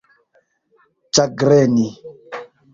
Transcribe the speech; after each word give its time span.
ĉagreni 1.19 1.87